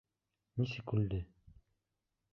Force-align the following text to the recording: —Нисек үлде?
—Нисек 0.61 0.95
үлде? 0.97 1.21